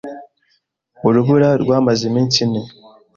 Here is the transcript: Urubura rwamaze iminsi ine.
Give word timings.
Urubura 1.07 1.49
rwamaze 1.63 2.01
iminsi 2.09 2.37
ine. 2.45 2.61